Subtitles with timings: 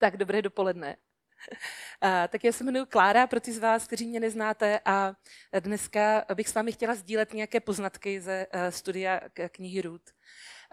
[0.00, 0.96] Tak dobré dopoledne.
[2.28, 5.14] tak já se jmenuji Klára, pro ty z vás, kteří mě neznáte a
[5.60, 10.12] dneska bych s vámi chtěla sdílet nějaké poznatky ze uh, studia knihy Ruth.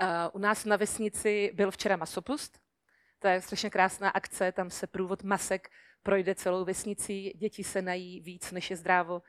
[0.01, 2.59] Uh, u nás na vesnici byl včera masopust,
[3.19, 5.69] to je strašně krásná akce, tam se průvod masek
[6.03, 9.21] projde celou vesnicí, děti se nají víc, než je zdrávo,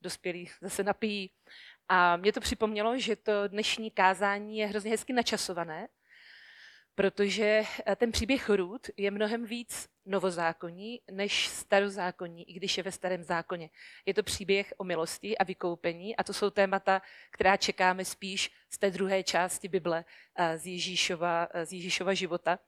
[0.00, 1.30] dospělí zase napijí.
[1.88, 5.88] A mě to připomnělo, že to dnešní kázání je hrozně hezky načasované,
[6.94, 12.92] protože eh, ten příběh Růd je mnohem víc novozákonní než starozákonní, i když je ve
[12.92, 13.70] starém zákoně.
[14.06, 18.78] Je to příběh o milosti a vykoupení a to jsou témata, která čekáme spíš z
[18.78, 20.04] té druhé části Bible,
[20.36, 22.58] eh, z Ježíšova, eh, z Ježíšova života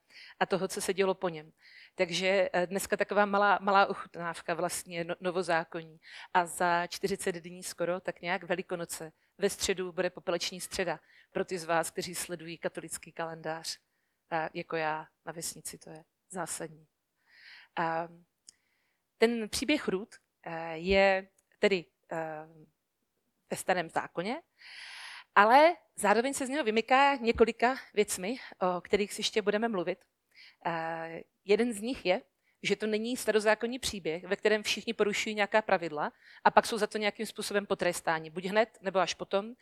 [0.40, 1.52] a toho, co se dělo po něm.
[1.94, 6.00] Takže dneska taková malá, malá ochutnávka vlastně no, novozákonní.
[6.34, 11.00] A za 40 dní skoro, tak nějak Velikonoce, ve středu bude popeleční středa
[11.32, 13.78] pro ty z vás, kteří sledují katolický kalendář
[14.54, 16.86] jako já na vesnici, to je zásadní.
[19.18, 22.46] Ten příběh Rud eh, je tedy eh,
[23.50, 24.42] ve starém zákoně,
[25.34, 29.98] ale zároveň se z něho vymyká několika věcmi, o kterých si ještě budeme mluvit.
[30.66, 32.22] Eh, jeden z nich je,
[32.62, 36.12] že to není starozákonní příběh, ve kterém všichni porušují nějaká pravidla
[36.44, 39.54] a pak jsou za to nějakým způsobem potrestáni, buď hned nebo až potom.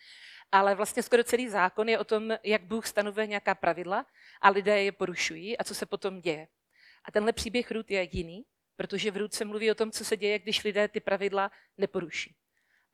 [0.53, 4.06] Ale vlastně skoro celý zákon je o tom, jak Bůh stanovuje nějaká pravidla
[4.41, 6.48] a lidé je porušují a co se potom děje.
[7.05, 8.45] A tenhle příběh Rud je jiný,
[8.77, 12.36] protože v Rud se mluví o tom, co se děje, když lidé ty pravidla neporuší.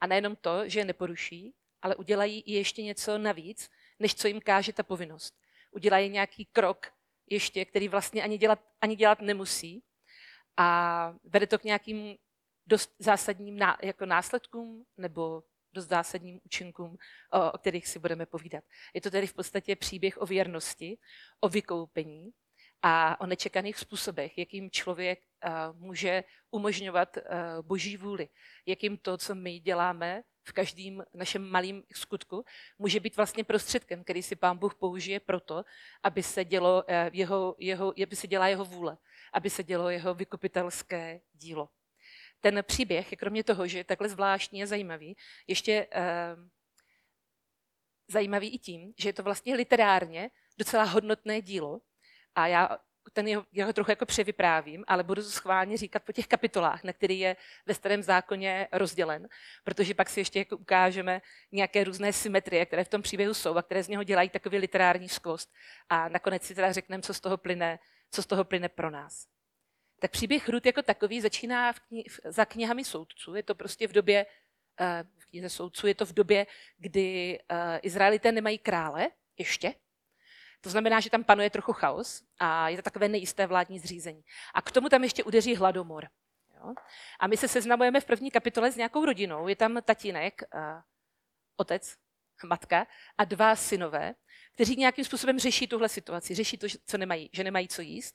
[0.01, 4.41] A nejenom to, že je neporuší, ale udělají i ještě něco navíc, než co jim
[4.41, 5.35] káže ta povinnost.
[5.71, 6.93] Udělají nějaký krok
[7.27, 9.83] ještě, který vlastně ani dělat, ani dělat nemusí,
[10.61, 12.17] a vede to k nějakým
[12.67, 16.97] dost zásadním ná, jako následkům nebo dost zásadním účinkům,
[17.33, 18.65] o, o kterých si budeme povídat.
[18.95, 20.99] Je to tedy v podstatě příběh o věrnosti,
[21.41, 22.31] o vykoupení
[22.83, 27.23] a o nečekaných způsobech, jakým člověk uh, může umožňovat uh,
[27.67, 28.29] boží vůli,
[28.67, 32.45] jakým to, co my děláme v každém našem malém skutku,
[32.79, 35.65] může být vlastně prostředkem, který si pán Bůh použije proto,
[36.03, 38.97] aby se, dělo, uh, jeho, jeho, aby se dělá jeho vůle
[39.33, 41.69] aby se dělo jeho vykupitelské dílo.
[42.41, 46.37] Ten příběh je kromě toho, že je takhle zvláštní a zajímavý, ještě eh,
[48.09, 51.81] zajímavý i tím, že je to vlastně literárně docela hodnotné dílo
[52.35, 52.79] a já
[53.13, 56.93] ten jeho, jeho trochu jako převyprávím, ale budu to schválně říkat po těch kapitolách, na
[56.93, 57.37] který je
[57.67, 59.29] ve starém zákoně rozdělen,
[59.65, 63.63] protože pak si ještě jako ukážeme nějaké různé symetrie, které v tom příběhu jsou a
[63.63, 65.53] které z něho dělají takový literární skvost.
[65.89, 67.79] A nakonec si teda řekneme, co z toho plyne
[68.11, 69.27] co z toho plyne pro nás.
[70.01, 73.35] Tak příběh Rud jako takový začíná v kni- za knihami soudců.
[73.35, 74.27] Je to prostě v době,
[74.81, 74.87] uh,
[75.19, 76.47] v knize soudců, je to v době,
[76.79, 79.75] kdy uh, Izraelité nemají krále ještě.
[80.61, 84.25] To znamená, že tam panuje trochu chaos a je to takové nejisté vládní zřízení.
[84.55, 86.09] A k tomu tam ještě udeří hladomor.
[86.55, 86.75] Jo?
[87.21, 89.49] A my se seznamujeme v první kapitole s nějakou rodinou.
[89.49, 90.61] Je tam tatínek, uh,
[91.57, 91.97] otec,
[92.45, 92.87] matka
[93.19, 94.15] a dva synové
[94.61, 98.15] kteří nějakým způsobem řeší tuhle situaci, řeší to, co nemají, že nemají co jíst,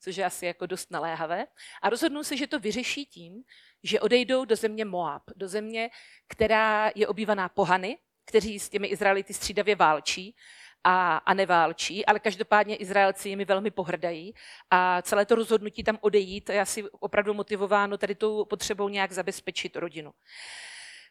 [0.00, 1.46] což je asi jako dost naléhavé,
[1.82, 3.42] a rozhodnou se, že to vyřeší tím,
[3.82, 5.90] že odejdou do země Moab, do země,
[6.28, 10.36] která je obývaná pohany, kteří s těmi Izraelity střídavě válčí
[10.84, 14.34] a, a neválčí, ale každopádně Izraelci jimi velmi pohrdají
[14.70, 19.76] a celé to rozhodnutí tam odejít je asi opravdu motivováno tady tou potřebou nějak zabezpečit
[19.76, 20.12] rodinu.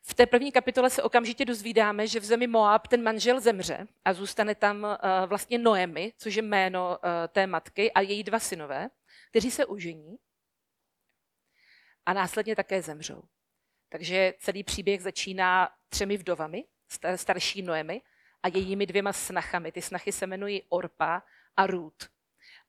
[0.07, 4.13] V té první kapitole se okamžitě dozvídáme, že v zemi Moab ten manžel zemře a
[4.13, 4.89] zůstane tam uh,
[5.25, 8.89] vlastně Noemi, což je jméno uh, té matky, a její dva synové,
[9.29, 10.17] kteří se užení
[12.05, 13.23] a následně také zemřou.
[13.89, 16.63] Takže celý příběh začíná třemi vdovami,
[17.15, 18.01] starší Noemi
[18.43, 19.71] a jejími dvěma snachami.
[19.71, 21.23] Ty snachy se jmenují Orpa
[21.57, 22.09] a Ruth.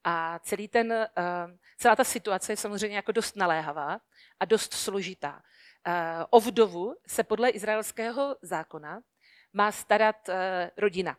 [0.04, 4.00] A celý ten, uh, celá ta situace je samozřejmě jako dost naléhavá
[4.40, 5.42] a dost složitá.
[5.88, 9.02] Eh, o vdovu se podle izraelského zákona
[9.52, 11.16] má starat eh, rodina.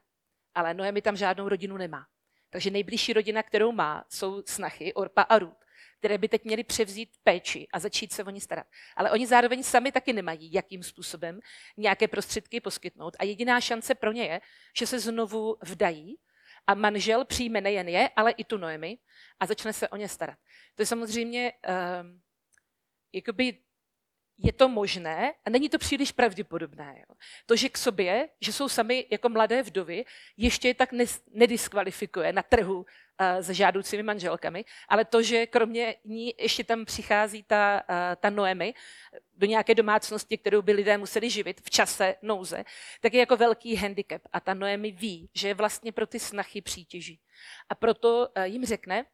[0.56, 2.06] Ale Noemi tam žádnou rodinu nemá.
[2.50, 5.64] Takže nejbližší rodina, kterou má, jsou snachy Orpa a Ruth,
[6.00, 8.68] které by teď měly převzít péči a začít se o ní starat.
[8.96, 11.40] Ale oni zároveň sami taky nemají, jakým způsobem
[11.78, 13.16] nějaké prostředky poskytnout.
[13.20, 14.42] A jediná šance pro ně je,
[14.78, 16.20] že se znovu vdají
[16.68, 18.98] a manžel přijme nejen je, ale i tu Noemi
[19.40, 20.38] a začne se o ně starat.
[20.76, 22.22] To je samozřejmě um,
[23.14, 23.58] jakoby
[24.38, 26.96] je to možné a není to příliš pravděpodobné.
[26.98, 27.16] Jo.
[27.46, 30.06] To, že k sobě, že jsou sami jako mladé vdovy,
[30.38, 30.90] ještě tak
[31.34, 32.86] nediskvalifikuje na trhu uh,
[33.40, 38.74] s žádoucími manželkami, ale to, že kromě ní ještě tam přichází ta, uh, ta Noemi
[39.36, 42.64] do nějaké domácnosti, kterou by lidé museli živit v čase nouze,
[43.02, 44.22] tak je jako velký handicap.
[44.34, 47.20] A ta Noemi ví, že je vlastně pro ty snachy přítěží.
[47.70, 49.06] A proto uh, jim řekne,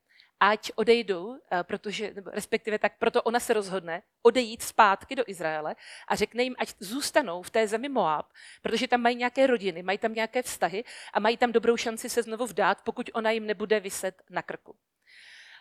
[0.44, 5.76] ať odejdou, eh, protože, respektive tak proto ona se rozhodne odejít zpátky do Izraele
[6.08, 8.28] a řekne jim, ať zůstanou v té zemi Moab,
[8.62, 12.24] protože tam mají nějaké rodiny, mají tam nějaké vztahy a mají tam dobrou šanci se
[12.24, 14.76] znovu vdát, pokud ona jim nebude vyset na krku.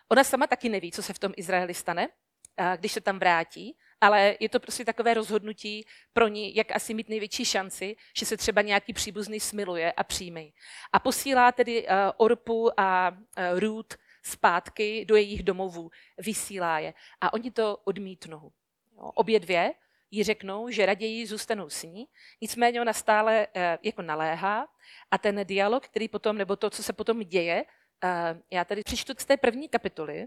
[0.09, 2.09] Ona sama taky neví, co se v tom Izraeli stane,
[2.57, 6.95] eh, když se tam vrátí, ale je to prostě takové rozhodnutí pro ní, jak asi
[6.95, 10.43] mít největší šanci, že se třeba nějaký příbuzný smiluje a přijme.
[10.93, 13.13] A posílá tedy uh, Orpu a
[13.59, 16.95] Ruth zpátky do jejich domovů, vysílá je.
[17.21, 18.53] A oni to odmítnou.
[18.97, 19.75] Jo, obě dvě
[20.11, 22.07] jí řeknou, že raději zůstanou s ní,
[22.41, 24.69] nicméně ona stále uh, jako naléhá
[25.11, 29.13] a ten dialog, který potom, nebo to, co se potom děje, uh, já tady přečtu
[29.19, 30.27] z té první kapitoly,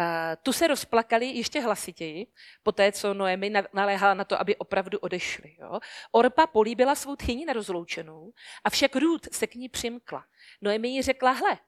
[0.00, 2.26] Uh, tu se rozplakali ještě hlasitěji,
[2.62, 5.56] po té, co Noemi naléhala na to, aby opravdu odešli.
[5.58, 5.80] Jo.
[6.12, 8.32] Orpa políbila svou tchyni nerozloučenou,
[8.70, 10.24] však Ruth se k ní přimkla.
[10.60, 11.58] Noemi jí řekla, hle,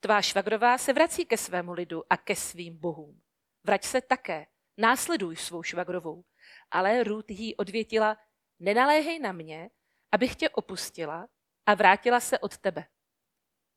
[0.00, 3.20] tvá švagrová se vrací ke svému lidu a ke svým bohům.
[3.64, 4.46] Vrať se také,
[4.76, 6.24] následuj svou švagrovou.
[6.70, 8.16] Ale Ruth jí odvětila,
[8.58, 9.70] nenaléhej na mě,
[10.12, 11.28] abych tě opustila
[11.66, 12.86] a vrátila se od tebe.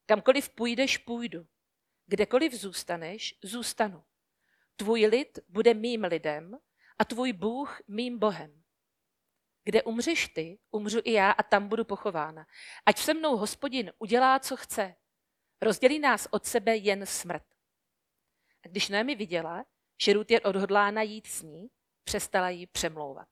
[0.06, 1.48] Kamkoliv půjdeš, půjdu
[2.12, 4.04] Kdekoliv zůstaneš, zůstanu.
[4.76, 6.58] Tvůj lid bude mým lidem
[7.00, 8.64] a tvůj Bůh mým Bohem.
[9.64, 12.46] Kde umřeš ty, umřu i já a tam budu pochována.
[12.86, 14.96] Ať se mnou hospodin udělá, co chce.
[15.62, 17.44] Rozdělí nás od sebe jen smrt.
[18.66, 19.66] A když Noemi viděla,
[20.02, 21.68] že Ruth je odhodlána jít s ní,
[22.04, 23.28] přestala ji přemlouvat.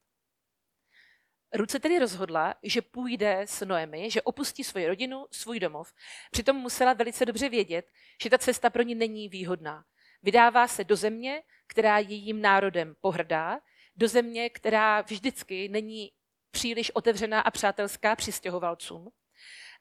[1.54, 5.94] Ruth se tedy rozhodla, že půjde s Noemi, že opustí svoji rodinu, svůj domov.
[6.32, 7.92] Přitom musela velice dobře vědět,
[8.24, 9.86] že ta cesta pro ní není výhodná.
[10.24, 13.60] Vydává se do země, která jejím národem pohrdá,
[13.96, 16.12] do země, která vždycky není
[16.52, 19.12] příliš otevřená a přátelská přistěhovalcům.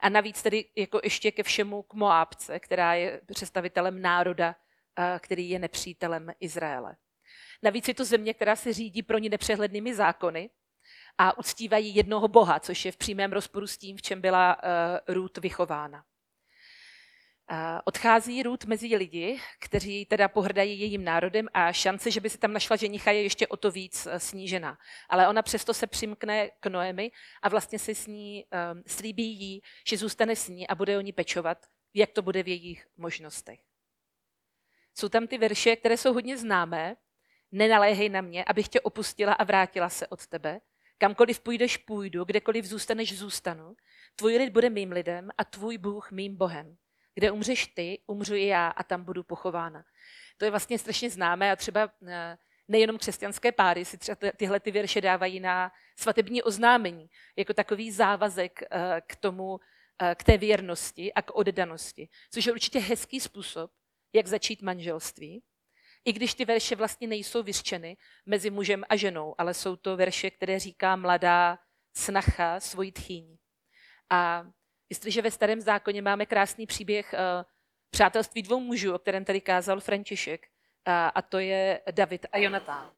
[0.00, 4.54] A navíc tedy jako ještě ke všemu k Moábce, která je představitelem národa,
[5.18, 6.96] který je nepřítelem Izraele.
[7.62, 10.50] Navíc je to země, která se řídí pro ní nepřehlednými zákony,
[11.18, 15.14] a uctívají jednoho boha, což je v přímém rozporu s tím, v čem byla uh,
[15.14, 16.04] Ruth vychována.
[17.84, 22.52] Odchází Ruth mezi lidi, kteří teda pohrdají jejím národem a šance, že by se tam
[22.52, 24.78] našla ženicha, je ještě o to víc uh, snížená.
[25.08, 27.10] Ale ona přesto se přimkne k Noemi
[27.42, 31.00] a vlastně se s ní um, slíbí jí, že zůstane s ní a bude o
[31.00, 33.60] ní pečovat, jak to bude v jejich možnostech.
[34.94, 36.96] Jsou tam ty verše, které jsou hodně známé.
[37.52, 40.60] Nenaléhej na mě, abych tě opustila a vrátila se od tebe.
[40.98, 43.76] Kamkoliv půjdeš, půjdu, kdekoliv zůstaneš, zůstanu.
[44.16, 46.76] Tvůj lid bude mým lidem a tvůj Bůh mým Bohem.
[47.18, 49.84] Kde umřeš ty, umřu i já a tam budu pochována.
[50.36, 52.38] To je vlastně strašně známé a třeba eh,
[52.68, 58.62] nejenom křesťanské páry si třeba tyhle ty věrše dávají na svatební oznámení, jako takový závazek
[58.62, 59.60] eh, k tomu,
[60.02, 63.70] eh, k té věrnosti a k oddanosti, což je určitě hezký způsob,
[64.12, 65.42] jak začít manželství.
[66.04, 70.30] I když ty verše vlastně nejsou vyřčeny mezi mužem a ženou, ale jsou to verše,
[70.30, 71.58] které říká mladá
[71.96, 73.38] snacha svojí tchýní.
[74.10, 74.46] A
[74.90, 77.44] jestliže ve starém zákoně máme krásný příběh uh,
[77.90, 82.92] přátelství dvou mužů, o kterém tady kázal František, uh, a to je David a Jonatán,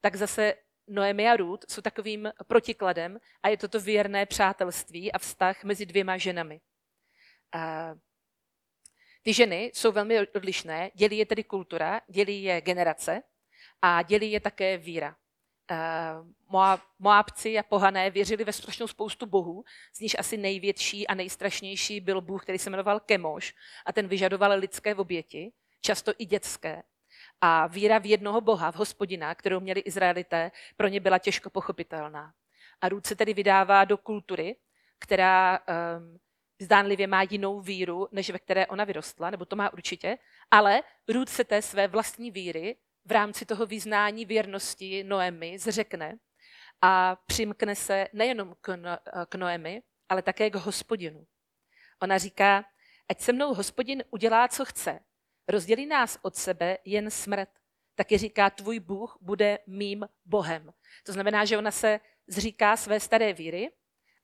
[0.00, 0.54] tak zase
[0.88, 6.16] Noemi a Ruth jsou takovým protikladem a je toto věrné přátelství a vztah mezi dvěma
[6.16, 6.60] ženami.
[7.54, 7.98] Uh,
[9.22, 13.22] ty ženy jsou velmi odlišné, dělí je tedy kultura, dělí je generace
[13.82, 15.16] a dělí je také víra.
[15.70, 22.00] Uh, Moábci a pohané věřili ve strašnou spoustu bohů, z níž asi největší a nejstrašnější
[22.00, 23.54] byl bůh, který se jmenoval Kemoš
[23.86, 26.82] a ten vyžadoval lidské oběti, často i dětské.
[27.40, 32.32] A víra v jednoho boha, v hospodina, kterou měli Izraelité, pro ně byla těžko pochopitelná.
[32.80, 34.56] A Růd se tedy vydává do kultury,
[34.98, 36.18] která um,
[36.58, 40.18] zdánlivě má jinou víru, než ve které ona vyrostla, nebo to má určitě,
[40.50, 42.76] ale Ruth se té své vlastní víry
[43.08, 46.18] v rámci toho vyznání věrnosti Noemi zřekne
[46.82, 48.98] a přimkne se nejenom k, no,
[49.28, 51.26] k Noemi, ale také k hospodinu.
[52.02, 52.64] Ona říká,
[53.08, 55.00] ať se mnou hospodin udělá, co chce,
[55.48, 57.48] rozdělí nás od sebe jen smrt.
[57.94, 60.72] Taky říká, tvůj Bůh bude mým Bohem.
[61.06, 63.70] To znamená, že ona se zříká své staré víry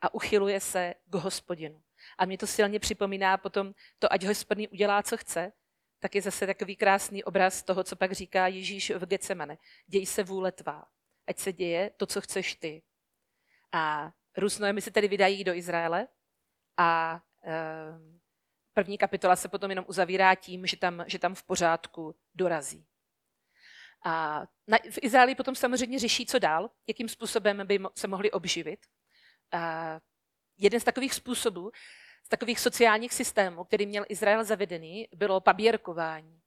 [0.00, 1.82] a uchyluje se k hospodinu.
[2.18, 5.52] A mě to silně připomíná potom to, ať hospodný udělá, co chce,
[6.04, 9.58] tak je zase takový krásný obraz toho, co pak říká Ježíš v Getsemane.
[9.86, 10.84] Děj se vůle tvá,
[11.26, 12.82] ať se děje to, co chceš ty.
[13.72, 16.08] A Rus Noemi se tedy vydají do Izraele
[16.76, 17.52] a e,
[18.72, 22.86] první kapitola se potom jenom uzavírá tím, že tam, že tam v pořádku dorazí.
[24.04, 28.86] A na, v Izraeli potom samozřejmě řeší, co dál, jakým způsobem by se mohli obživit.
[29.52, 30.00] A
[30.58, 31.70] jeden z takových způsobů,
[32.24, 36.40] z takových sociálních systémů, který měl Izrael zavedený, bylo paběrkování.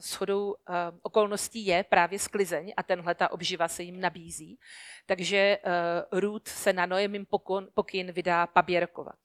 [0.00, 0.56] shodou
[1.02, 4.58] okolností je právě sklizeň a tenhle ta obživa se jim nabízí.
[5.06, 5.58] Takže
[6.12, 7.26] Ruth se na Noemim
[7.74, 9.18] pokyn vydá paběrkovat.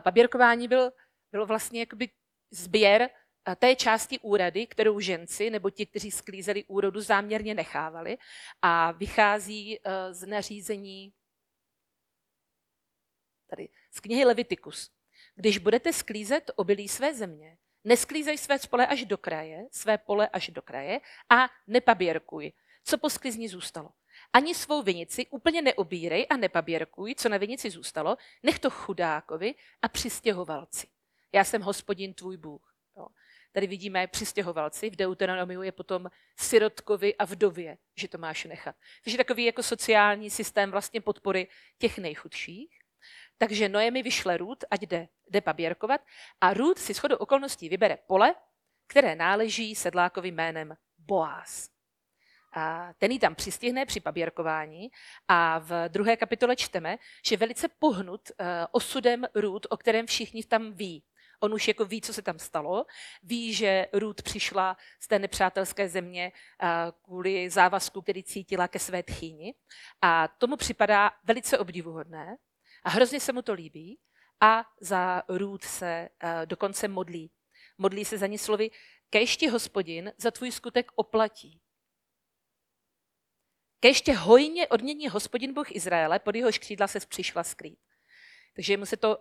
[0.00, 0.92] Paběrkování byl,
[1.32, 2.10] bylo vlastně jakoby
[2.50, 3.10] sběr
[3.56, 8.18] té části úrady, kterou ženci nebo ti, kteří sklízeli úrodu, záměrně nechávali
[8.62, 9.78] a vychází
[10.10, 11.12] z nařízení
[13.52, 14.90] tady, z knihy Levitikus.
[15.34, 20.48] Když budete sklízet obilí své země, Nesklízej své pole až do kraje, své pole až
[20.48, 22.52] do kraje a nepaběrkuj,
[22.84, 23.90] co po sklizni zůstalo.
[24.32, 29.88] Ani svou vinici úplně neobírej a nepaběrkuj, co na vinici zůstalo, nech to chudákovi a
[29.88, 30.86] přistěhovalci.
[31.32, 32.74] Já jsem hospodin tvůj Bůh.
[32.96, 33.06] Jo.
[33.52, 38.76] Tady vidíme přistěhovalci, v Deuteronomiu je potom sirotkovi a vdově, že to máš nechat.
[39.04, 42.81] Takže takový jako sociální systém vlastně podpory těch nejchudších.
[43.42, 46.00] Takže Noemi vyšle Růd, ať jde, jde paběrkovat
[46.40, 48.34] a Růd si shodou okolností vybere pole,
[48.86, 51.68] které náleží sedlákovi jménem Boaz.
[52.52, 54.90] A ten ji tam přistihne při paběrkování
[55.28, 60.72] a v druhé kapitole čteme, že velice pohnut uh, osudem Růd, o kterém všichni tam
[60.72, 61.04] ví.
[61.40, 62.84] On už jako ví, co se tam stalo,
[63.22, 66.68] ví, že Růd přišla z té nepřátelské země uh,
[67.02, 69.54] kvůli závazku, který cítila ke své tchýni.
[70.02, 72.36] A tomu připadá velice obdivuhodné,
[72.84, 73.98] a hrozně se mu to líbí
[74.40, 77.30] a za Růd se uh, dokonce modlí.
[77.78, 78.70] Modlí se za ní slovy,
[79.10, 81.60] keště hospodin za tvůj skutek oplatí.
[83.80, 87.78] Keště hojně odmění hospodin Bůh Izraele, pod jeho křídla se přišla skrýt.
[88.54, 89.18] Takže mu se to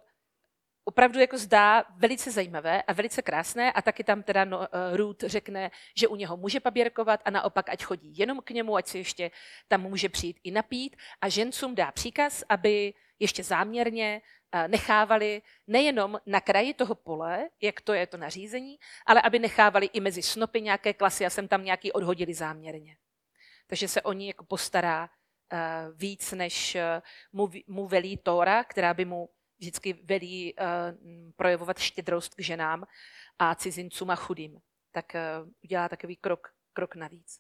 [0.84, 5.24] opravdu jako zdá velice zajímavé a velice krásné a taky tam teda no, uh, Ruth
[5.24, 8.98] řekne, že u něho může paběrkovat a naopak ať chodí jenom k němu, ať si
[8.98, 9.32] ještě
[9.68, 14.22] tam může přijít i napít a žencům dá příkaz, aby ještě záměrně
[14.54, 19.86] uh, nechávali nejenom na kraji toho pole, jak to je to nařízení, ale aby nechávali
[19.86, 22.98] i mezi snopy nějaké klasy a sem tam nějaký odhodili záměrně.
[23.68, 25.60] Takže se o ní jako postará uh,
[25.98, 26.78] víc, než
[27.32, 30.56] mu, mu velí Tóra, která by mu vždycky velí
[31.36, 32.86] projevovat štědrost k ženám
[33.40, 34.58] a cizincům a chudým.
[34.92, 35.06] Tak
[35.64, 37.40] udělá takový krok, krok navíc.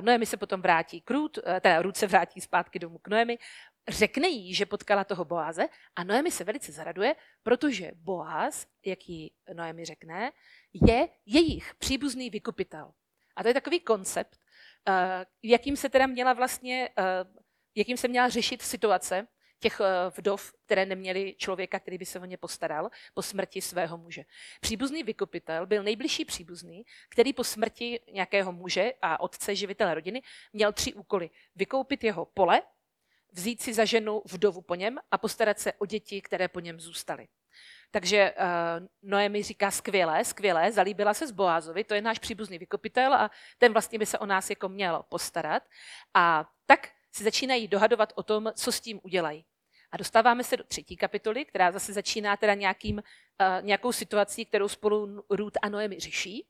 [0.00, 1.28] Noemi se potom vrátí k uh,
[1.60, 3.38] teda Růd se vrátí zpátky domů k Noemi,
[3.88, 9.32] řekne jí, že potkala toho Boáze a Noemi se velice zaraduje, protože Boaz, jak jí
[9.52, 10.32] Noemi řekne,
[10.72, 12.92] je jejich příbuzný vykupitel.
[13.36, 14.36] A to je takový koncept,
[14.88, 14.94] uh,
[15.42, 17.40] jakým se teda měla vlastně, uh,
[17.74, 19.26] jakým se měla řešit situace,
[19.64, 23.96] těch eh, vdov, které neměly člověka, který by se o ně postaral po smrti svého
[23.96, 24.24] muže.
[24.60, 30.22] Příbuzný vykupitel byl nejbližší příbuzný, který po smrti nějakého muže a otce živitele rodiny
[30.52, 31.30] měl tři úkoly.
[31.56, 32.62] Vykoupit jeho pole,
[33.34, 36.80] vzít si za ženu vdovu po něm a postarat se o děti, které po něm
[36.80, 37.28] zůstaly.
[37.90, 43.14] Takže uh, Noemi říká skvělé, skvělé, zalíbila se s Boázovi, to je náš příbuzný vykupitel
[43.14, 45.62] a ten vlastně by se o nás jako měl postarat.
[46.14, 49.44] A tak si začínají dohadovat o tom, co s tím udělají.
[49.90, 53.02] A dostáváme se do třetí kapitoly, která zase začíná teda nějakým, uh,
[53.66, 56.46] nějakou situací, kterou spolu Ruth a Noemi řeší.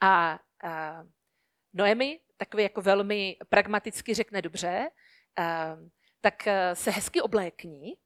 [0.00, 1.08] A uh,
[1.74, 4.88] Noemi takový jako velmi pragmaticky řekne dobře,
[5.38, 5.88] uh,
[6.20, 7.96] tak uh, se hezky oblékni,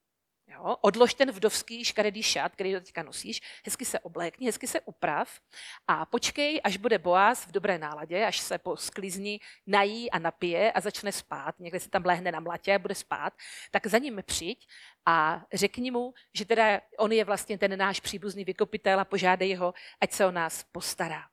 [0.51, 0.77] Jo?
[0.81, 5.39] Odlož ten vdovský škaredý šat, který teďka nosíš, hezky se oblékni, hezky se uprav
[5.87, 10.71] a počkej, až bude Boaz v dobré náladě, až se po sklizni nají a napije
[10.71, 13.33] a začne spát, někde se tam lehne na mlatě a bude spát,
[13.71, 14.67] tak za ním přijď
[15.05, 19.73] a řekni mu, že teda on je vlastně ten náš příbuzný vykopitel a požádej ho,
[20.01, 21.29] ať se o nás postará.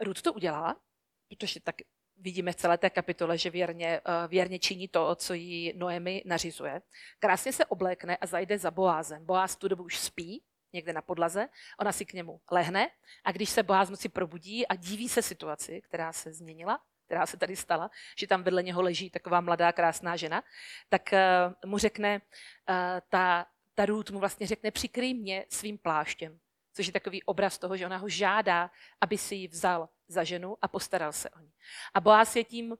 [0.00, 0.80] Ruth to udělala,
[1.28, 1.74] protože tak
[2.22, 6.82] vidíme v celé té kapitole, že věrně, eh, věrně činí to, co jí Noemi nařizuje.
[7.18, 9.26] Krásně se oblékne a zajde za Boázem.
[9.26, 11.48] Boáz tu dobu už spí, někde na podlaze,
[11.80, 12.90] ona si k němu lehne
[13.24, 17.36] a když se Boáz noci probudí a diví se situaci, která se změnila, která se
[17.36, 20.42] tady stala, že tam vedle něho leží taková mladá, krásná žena,
[20.88, 22.76] tak uh, mu řekne, uh,
[23.08, 26.38] ta, ta Ruth mu vlastně řekne, přikryj mě svým pláštěm,
[26.72, 30.56] což je takový obraz toho, že ona ho žádá, aby si ji vzal za ženu
[30.62, 31.52] a postaral se o ní.
[31.94, 32.76] A Boaz je tím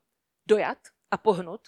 [0.47, 0.79] dojat
[1.11, 1.61] a pohnut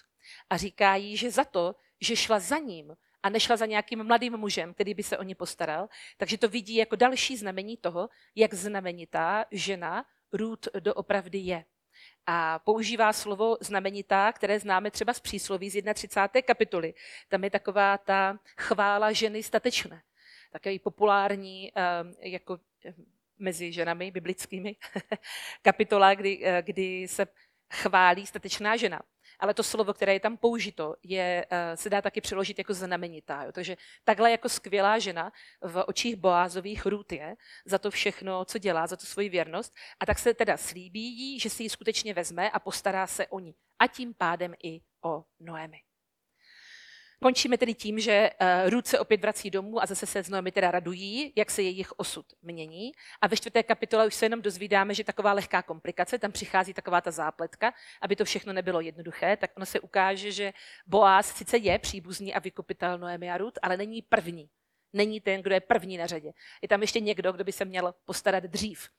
[0.49, 4.37] a říká jí, že za to, že šla za ním a nešla za nějakým mladým
[4.37, 8.53] mužem, který by se o ní postaral, takže to vidí jako další znamení toho, jak
[8.53, 11.65] znamenitá žena Ruth doopravdy je.
[12.25, 16.41] A používá slovo znamenitá, které známe třeba z přísloví z 31.
[16.41, 16.93] kapitoly.
[17.29, 20.03] Tam je taková ta chvála ženy statečné.
[20.51, 22.59] Takový populární ehm, jako
[23.39, 24.75] mezi ženami biblickými
[25.61, 27.27] kapitola, kdy, eh, kdy se
[27.73, 29.01] chválí statečná žena.
[29.39, 33.43] Ale to slovo, které je tam použito, je, eh, se dá taky přeložit jako znamenitá.
[33.43, 33.51] Jo.
[33.51, 38.87] Takže takhle jako skvělá žena v očích Boázových Rut je za to všechno, co dělá,
[38.87, 39.73] za tu svoji věrnost.
[39.99, 43.39] A tak se teda slíbí jí, že si ji skutečně vezme a postará se o
[43.39, 43.55] ní.
[43.79, 45.81] A tím pádem i o Noemi.
[47.21, 50.51] Končíme tedy tím, že uh, Ruth se opět vrací domů a zase se s Noemi
[50.51, 52.91] teda radují, jak se jejich osud mění.
[53.21, 57.01] A ve čtvrté kapitole už se jenom dozvídáme, že taková lehká komplikace, tam přichází taková
[57.01, 60.53] ta zápletka, aby to všechno nebylo jednoduché, tak ono se ukáže, že
[60.87, 64.49] Boaz sice je příbuzný a vykupitel Noemi a Ruth, ale není první.
[64.93, 66.31] Není ten, kdo je první na řadě.
[66.61, 68.89] Je tam ještě někdo, kdo by se měl postarat dřív.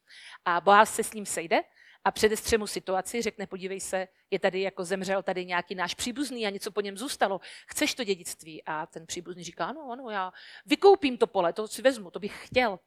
[0.44, 1.62] A Boaz se s ním sejde
[2.06, 6.46] a předestře mu situaci, řekne, podívej se, je tady jako zemřel tady nějaký náš příbuzný
[6.46, 7.40] a něco po něm zůstalo.
[7.66, 8.62] Chceš to dědictví?
[8.66, 10.32] A ten příbuzný říká, ano, ano, já
[10.66, 12.78] vykoupím to pole, to si vezmu, to bych chtěl.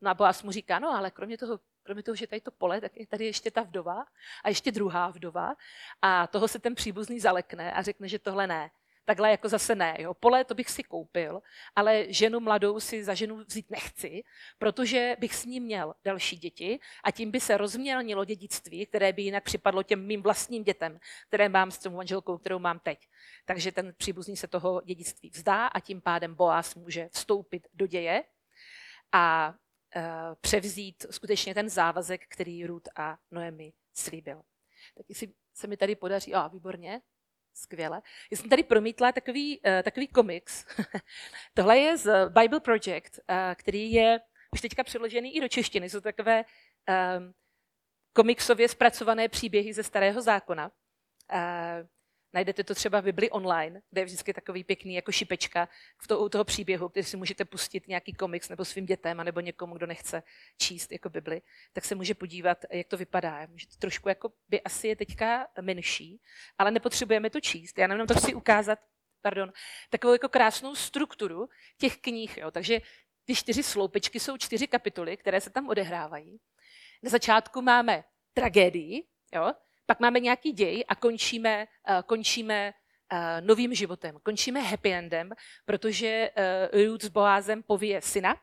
[0.00, 2.80] No a Boaz mu říká, no ale kromě toho, kromě toho, že tady to pole,
[2.80, 4.04] tak je tady ještě ta vdova
[4.44, 5.54] a ještě druhá vdova.
[6.02, 8.70] A toho se ten příbuzný zalekne a řekne, že tohle ne
[9.06, 9.96] takhle jako zase ne.
[9.98, 10.14] Jo.
[10.14, 11.42] Pole to bych si koupil,
[11.76, 14.22] ale ženu mladou si za ženu vzít nechci,
[14.58, 19.22] protože bych s ní měl další děti a tím by se rozmělnilo dědictví, které by
[19.22, 20.98] jinak připadlo těm mým vlastním dětem,
[21.28, 23.08] které mám s tou manželkou, kterou mám teď.
[23.44, 28.24] Takže ten příbuzný se toho dědictví vzdá a tím pádem Boaz může vstoupit do děje
[29.12, 29.54] a
[29.96, 30.02] uh,
[30.40, 34.42] převzít skutečně ten závazek, který Ruth a Noemi slíbil.
[34.96, 37.00] Tak jestli se mi tady podaří, a výborně,
[37.56, 38.02] Skvěle.
[38.30, 40.66] Já jsem tady promítla takový, uh, takový komiks.
[41.54, 44.20] Tohle je z Bible Project, uh, který je
[44.52, 45.90] už teďka přeložený i do češtiny.
[45.90, 47.34] Jsou takové um,
[48.12, 50.70] komiksově zpracované příběhy ze Starého zákona.
[52.36, 56.20] Najdete to třeba v Bibli online, kde je vždycky takový pěkný jako šipečka v to,
[56.20, 59.86] u toho příběhu, kde si můžete pustit nějaký komiks nebo svým dětem, nebo někomu, kdo
[59.86, 60.22] nechce
[60.58, 63.46] číst jako Bibli, tak se může podívat, jak to vypadá.
[63.46, 66.20] Může to trošku jako by asi je teďka menší,
[66.58, 67.78] ale nepotřebujeme to číst.
[67.78, 68.78] Já jenom to chci ukázat,
[69.22, 69.52] pardon,
[69.90, 72.36] takovou jako krásnou strukturu těch knih.
[72.36, 72.50] Jo.
[72.50, 72.80] Takže
[73.24, 76.40] ty čtyři sloupečky jsou čtyři kapitoly, které se tam odehrávají.
[77.02, 79.52] Na začátku máme tragédii, jo,
[79.86, 82.72] pak máme nějaký děj a končíme, uh, končíme
[83.12, 84.16] uh, novým životem.
[84.22, 85.32] Končíme happy endem,
[85.64, 86.30] protože
[86.72, 88.36] uh, Ruth s Boázem povije syna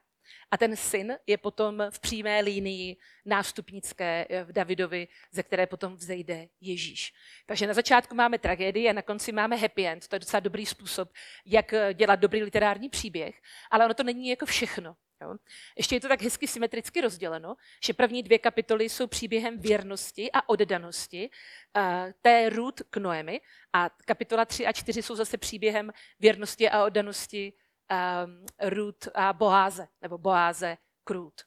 [0.51, 6.47] a ten syn je potom v přímé línii nástupnické v Davidovi, ze které potom vzejde
[6.61, 7.13] Ježíš.
[7.45, 10.07] Takže na začátku máme tragédii a na konci máme happy end.
[10.07, 11.09] To je docela dobrý způsob,
[11.45, 14.95] jak dělat dobrý literární příběh, ale ono to není jako všechno.
[15.23, 15.35] Jo.
[15.77, 20.49] Ještě je to tak hezky symetricky rozděleno, že první dvě kapitoly jsou příběhem věrnosti a
[20.49, 21.83] oddanosti uh,
[22.21, 23.41] té Ruth k Noemi
[23.73, 29.87] a kapitola 3 a 4 jsou zase příběhem věrnosti a oddanosti um, Ruth a Boáze,
[30.01, 31.43] nebo Boáze k Ruth.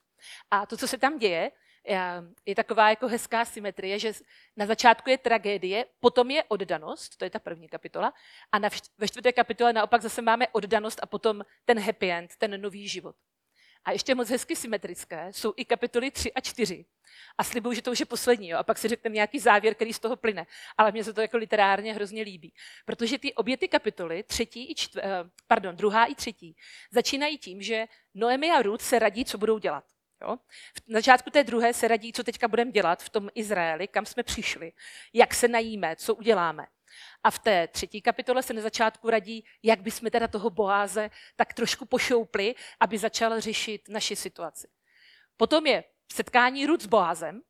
[0.51, 1.51] A to, co se tam děje,
[2.45, 4.13] je taková jako hezká symetrie, že
[4.57, 8.13] na začátku je tragédie, potom je oddanost, to je ta první kapitola,
[8.51, 12.61] a na, ve čtvrté kapitole naopak zase máme oddanost a potom ten happy end, ten
[12.61, 13.15] nový život.
[13.87, 16.85] A ještě moc hezky symetrické jsou i kapitoly 3 a 4.
[17.37, 18.57] A slibuju, že to už je poslední, jo?
[18.57, 20.47] a pak si řekneme nějaký závěr, který z toho plyne.
[20.77, 22.53] Ale mně se to jako literárně hrozně líbí.
[22.85, 25.09] Protože ty obě ty kapitoly, třetí i čtv, eh,
[25.47, 26.55] pardon, druhá i třetí,
[26.91, 29.83] začínají tím, že Noemi a Ruth se radí, co budou dělat.
[30.21, 30.37] Jo?
[30.87, 34.23] Na začátku té druhé se radí, co teďka budeme dělat v tom Izraeli, kam jsme
[34.23, 34.71] přišli,
[35.13, 36.67] jak se najíme, co uděláme.
[37.23, 41.53] A v té třetí kapitole se na začátku radí, jak bychom teda toho Boáze tak
[41.53, 44.67] trošku pošoupli, aby začal řešit naši situaci.
[45.37, 45.83] Potom je
[46.13, 47.41] setkání Ruth s Boázem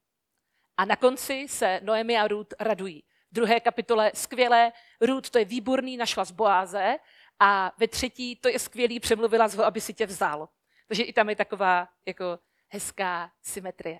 [0.77, 3.03] a na konci se Noemi a Ruth radují.
[3.31, 6.97] V druhé kapitole skvělé, Ruth to je výborný, našla z Boáze
[7.39, 10.49] a ve třetí to je skvělý, přemluvila z ho, aby si tě vzal.
[10.87, 13.99] Takže i tam je taková jako hezká symetrie.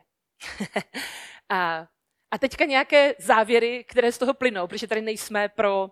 [1.50, 1.88] a
[2.32, 5.92] a teďka nějaké závěry, které z toho plynou, protože tady nejsme pro,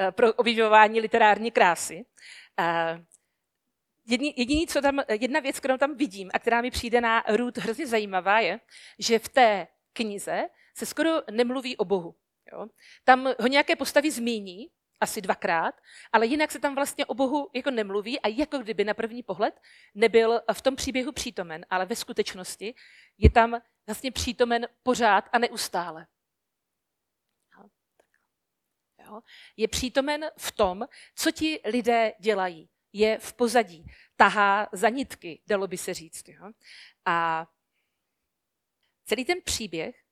[0.00, 2.04] eh, pro objevování literární krásy.
[2.60, 3.04] Eh,
[4.06, 7.58] jediný, jediný, co tam, jedna věc, kterou tam vidím a která mi přijde na Ruth
[7.58, 8.60] hrozně zajímavá, je,
[8.98, 12.14] že v té knize se skoro nemluví o Bohu.
[12.52, 12.66] Jo?
[13.04, 14.68] Tam ho nějaké postavy zmíní,
[15.04, 15.74] asi dvakrát,
[16.12, 19.60] ale jinak se tam vlastně o Bohu jako nemluví a jako kdyby na první pohled
[19.94, 22.74] nebyl v tom příběhu přítomen, ale ve skutečnosti
[23.18, 26.06] je tam vlastně přítomen pořád a neustále.
[29.06, 29.20] Jo?
[29.56, 32.70] Je přítomen v tom, co ti lidé dělají.
[32.92, 33.84] Je v pozadí.
[34.16, 36.28] Tahá za nitky, dalo by se říct.
[36.28, 36.52] Jo?
[37.04, 37.46] A
[39.04, 40.03] celý ten příběh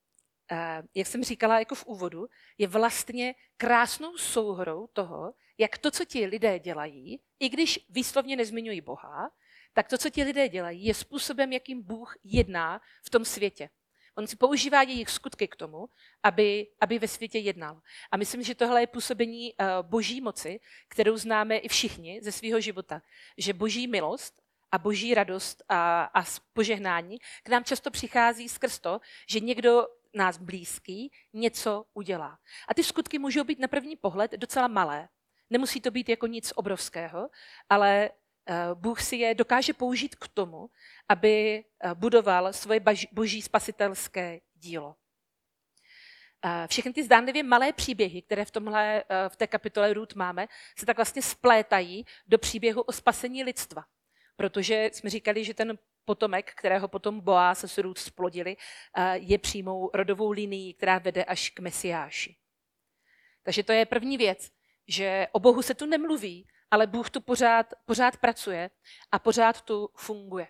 [0.95, 6.25] jak jsem říkala jako v úvodu, je vlastně krásnou souhrou toho, jak to, co ti
[6.25, 9.31] lidé dělají, i když výslovně nezmiňují Boha,
[9.73, 13.69] tak to, co ti lidé dělají, je způsobem, jakým Bůh jedná v tom světě.
[14.15, 15.89] On si používá jejich skutky k tomu,
[16.23, 17.81] aby, aby ve světě jednal.
[18.11, 22.59] A myslím, že tohle je působení uh, boží moci, kterou známe i všichni ze svého
[22.59, 23.01] života.
[23.37, 29.01] Že boží milost a boží radost a, a požehnání k nám často přichází skrz to,
[29.29, 32.39] že někdo nás blízký něco udělá.
[32.67, 35.09] A ty skutky můžou být na první pohled docela malé.
[35.49, 37.29] Nemusí to být jako nic obrovského,
[37.69, 40.69] ale eh, Bůh si je dokáže použít k tomu,
[41.09, 44.95] aby eh, budoval svoje boží spasitelské dílo.
[46.45, 50.47] Eh, všechny ty zdánlivě malé příběhy, které v, tomhle, v té kapitole Ruth máme,
[50.77, 53.85] se tak vlastně splétají do příběhu o spasení lidstva.
[54.35, 58.57] Protože jsme říkali, že ten potomek, kterého potom Boaz s Ruth splodili,
[59.13, 62.35] je přímou rodovou linií, která vede až k Mesiáši.
[63.43, 64.51] Takže to je první věc,
[64.87, 68.69] že o Bohu se tu nemluví, ale Bůh tu pořád, pořád pracuje
[69.11, 70.47] a pořád tu funguje.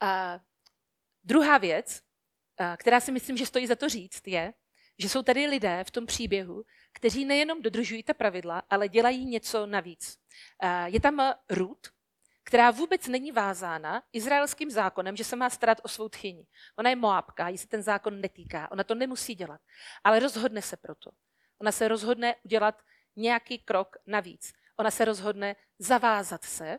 [0.00, 0.40] A
[1.24, 2.02] druhá věc,
[2.76, 4.52] která si myslím, že stojí za to říct, je,
[4.98, 9.66] že jsou tady lidé v tom příběhu, kteří nejenom dodržují ta pravidla, ale dělají něco
[9.66, 10.18] navíc.
[10.84, 11.92] Je tam Ruth,
[12.44, 16.46] která vůbec není vázána izraelským zákonem, že se má starat o svou tchyni.
[16.78, 19.60] Ona je Moabka, jí se ten zákon netýká, ona to nemusí dělat,
[20.04, 21.10] ale rozhodne se proto.
[21.60, 22.82] Ona se rozhodne udělat
[23.16, 24.52] nějaký krok navíc.
[24.76, 26.78] Ona se rozhodne zavázat se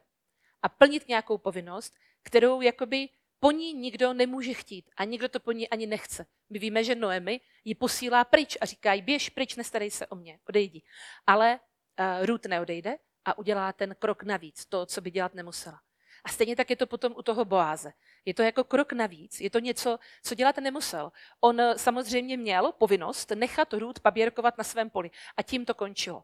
[0.61, 1.93] a plnit nějakou povinnost,
[2.23, 6.25] kterou jakoby po ní nikdo nemůže chtít a nikdo to po ní ani nechce.
[6.49, 10.15] My víme, že Noemi ji posílá pryč a říká jí, běž pryč, nestarej se o
[10.15, 10.81] mě, odejdi.
[11.27, 11.59] Ale
[11.99, 15.81] uh, Ruth neodejde a udělá ten krok navíc, to, co by dělat nemusela.
[16.23, 17.93] A stejně tak je to potom u toho Boáze.
[18.25, 21.11] Je to jako krok navíc, je to něco, co dělat nemusel.
[21.39, 26.23] On eh, samozřejmě měl povinnost nechat Ruth paběrkovat na svém poli a tím to končilo.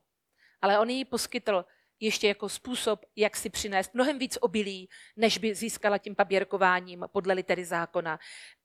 [0.61, 1.65] Ale on jí poskytl
[1.99, 7.33] ještě jako způsob, jak si přinést mnohem víc obilí, než by získala tím paběrkováním podle
[7.33, 8.19] litery zákona.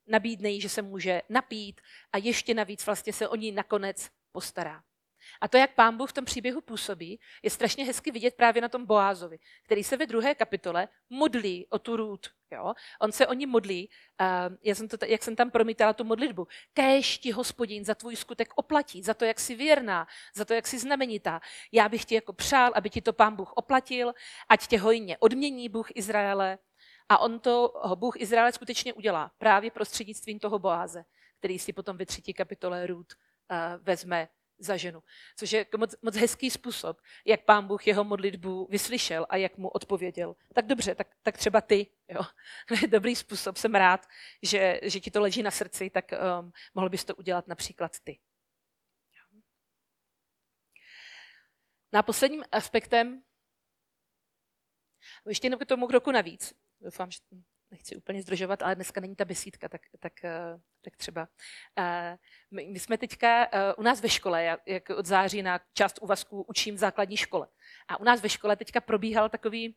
[0.06, 1.80] Nabídne jí, že se může napít
[2.12, 4.82] a ještě navíc vlastně se o ní nakonec postará.
[5.40, 8.68] A to, jak pán Bůh v tom příběhu působí, je strašně hezky vidět právě na
[8.68, 12.26] tom Boázovi, který se ve druhé kapitole modlí o tu růd.
[12.52, 12.74] Jo?
[13.00, 16.46] On se o ní modlí, uh, já jsem to, jak jsem tam promítala tu modlitbu.
[16.72, 20.66] Kéž ti hospodin za tvůj skutek oplatí, za to, jak jsi věrná, za to, jak
[20.66, 21.40] jsi znamenitá.
[21.72, 24.12] Já bych ti jako přál, aby ti to pán Bůh oplatil,
[24.48, 26.58] ať tě hojně odmění Bůh Izraele.
[27.08, 31.04] A on to, Bůh Izraele skutečně udělá právě prostřednictvím toho Boáze,
[31.38, 35.02] který si potom ve třetí kapitole Růd uh, vezme za ženu.
[35.36, 39.68] Což je moc, moc hezký způsob, jak pán Bůh jeho modlitbu vyslyšel a jak mu
[39.68, 40.36] odpověděl.
[40.54, 41.86] Tak dobře, tak, tak třeba ty.
[42.08, 42.20] Jo.
[42.88, 44.06] Dobrý způsob, jsem rád,
[44.42, 48.18] že, že ti to leží na srdci, tak um, mohl bys to udělat například ty.
[51.92, 53.22] Na posledním aspektem,
[55.28, 57.18] ještě jenom k tomu roku navíc, doufám, že
[57.72, 61.28] nechci úplně zdržovat, ale dneska není ta besídka, tak, tak, eh, tak třeba.
[61.78, 62.16] Eh,
[62.50, 66.74] my, jsme teďka eh, u nás ve škole, jak od září na část úvazku učím
[66.74, 67.48] v základní škole.
[67.88, 69.76] A u nás ve škole teďka probíhal takový,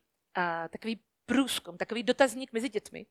[0.70, 3.06] takový průzkum, takový dotazník mezi dětmi.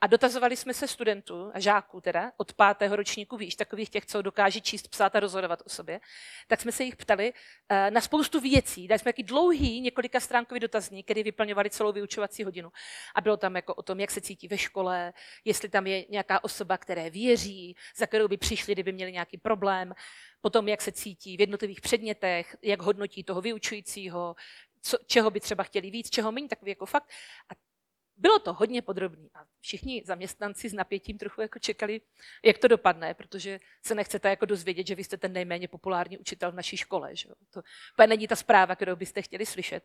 [0.00, 4.22] A dotazovali jsme se studentů a žáků teda od pátého ročníku, víš, takových těch, co
[4.22, 6.00] dokáží číst, psát a rozhodovat o sobě,
[6.46, 8.88] tak jsme se jich ptali uh, na spoustu věcí.
[8.88, 12.72] Dali jsme jaký dlouhý několika stránkový dotazník, který vyplňovali celou vyučovací hodinu.
[13.14, 15.12] A bylo tam jako o tom, jak se cítí ve škole,
[15.44, 19.94] jestli tam je nějaká osoba, které věří, za kterou by přišli, kdyby měli nějaký problém,
[20.40, 24.36] potom jak se cítí v jednotlivých předmětech, jak hodnotí toho vyučujícího,
[24.86, 27.10] co, čeho by třeba chtěli víc, čeho méně, takový jako fakt.
[27.48, 27.54] A
[28.16, 32.00] bylo to hodně podrobný a všichni zaměstnanci s napětím trochu jako čekali,
[32.44, 36.52] jak to dopadne, protože se nechcete jako dozvědět, že vy jste ten nejméně populární učitel
[36.52, 37.16] v naší škole.
[37.16, 37.28] Že?
[37.50, 37.62] To
[38.06, 39.84] není ta zpráva, kterou byste chtěli slyšet.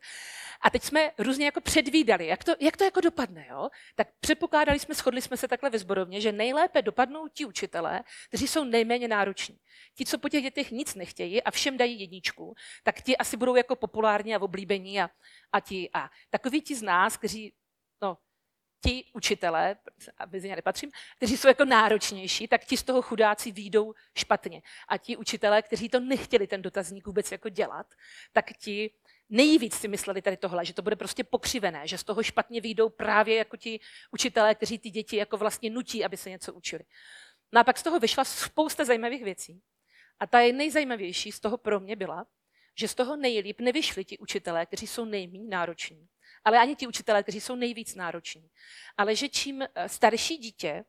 [0.62, 3.48] A teď jsme různě jako předvídali, jak to, jak to jako dopadne.
[3.50, 3.70] Jo?
[3.96, 8.48] Tak předpokládali jsme, shodli jsme se takhle ve zborovně, že nejlépe dopadnou ti učitelé, kteří
[8.48, 9.60] jsou nejméně nároční.
[9.96, 13.56] Ti, co po těch dětech nic nechtějí a všem dají jedničku, tak ti asi budou
[13.56, 15.10] jako populární a oblíbení a,
[15.52, 17.54] a ti a takoví ti z nás, kteří
[18.84, 19.76] ti učitelé,
[20.18, 24.62] a mezi ně nepatřím, kteří jsou jako náročnější, tak ti z toho chudáci výjdou špatně.
[24.88, 27.88] A ti učitelé, kteří to nechtěli ten dotazník vůbec jako dělat,
[28.32, 28.92] tak ti
[29.30, 32.90] nejvíc si mysleli tady tohle, že to bude prostě pokřivené, že z toho špatně výjdou
[32.90, 33.80] právě jako ti
[34.12, 36.84] učitelé, kteří ty děti jako vlastně nutí, aby se něco učili.
[37.52, 39.62] No a pak z toho vyšla spousta zajímavých věcí.
[40.20, 42.26] A ta nejzajímavější z toho pro mě byla,
[42.76, 46.08] že z toho nejlíp nevyšli ti učitelé, kteří jsou nejméně nároční,
[46.46, 48.50] ale ani ti učitelé, kteří jsou nejvíc nároční.
[48.98, 50.84] Ale že čím eh, starší dítě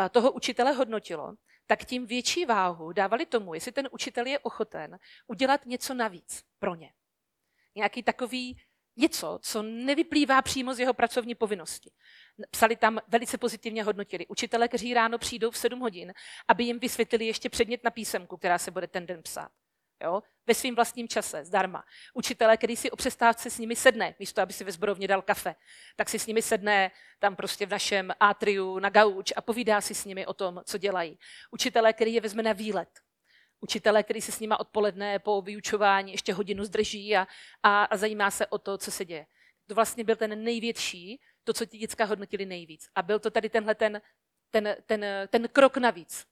[0.00, 1.34] eh, toho učitele hodnotilo,
[1.66, 6.74] tak tím větší váhu dávali tomu, jestli ten učitel je ochoten udělat něco navíc pro
[6.74, 6.92] ně.
[7.74, 8.62] Nějaký takový
[8.96, 11.90] něco, co nevyplývá přímo z jeho pracovní povinnosti.
[12.50, 14.26] Psali tam, velice pozitivně hodnotili.
[14.26, 16.12] Učitele, kteří ráno přijdou v 7 hodin,
[16.48, 19.50] aby jim vysvětlili ještě předmět na písemku, která se bude ten den psát.
[20.02, 20.22] Jo?
[20.46, 21.84] Ve svým vlastním čase, zdarma.
[22.14, 25.54] Učitele, který si o přestávce s nimi sedne, místo aby si ve zborovně dal kafe,
[25.96, 29.94] tak si s nimi sedne tam prostě v našem atriu na gauč a povídá si
[29.94, 31.18] s nimi o tom, co dělají.
[31.50, 32.88] Učitele, který je vezme na výlet,
[33.60, 37.26] učitele, který se s nima odpoledne po vyučování ještě hodinu zdrží a,
[37.62, 39.26] a, a zajímá se o to, co se děje.
[39.66, 42.88] To vlastně byl ten největší, to, co ti děcka hodnotili nejvíc.
[42.94, 44.00] A byl to tady tenhle ten,
[44.50, 46.26] ten, ten, ten krok navíc.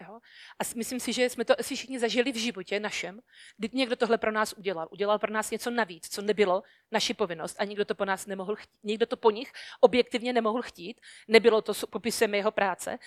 [0.00, 0.20] Jo?
[0.58, 3.20] A myslím si, že jsme to asi všichni zažili v životě našem,
[3.56, 4.88] kdy někdo tohle pro nás udělal.
[4.90, 8.56] Udělal pro nás něco navíc, co nebylo naši povinnost a nikdo to po nás nemohl
[8.56, 8.78] chtít.
[8.82, 11.00] Nikdo to po nich objektivně nemohl chtít.
[11.28, 12.98] Nebylo to popisem jeho práce.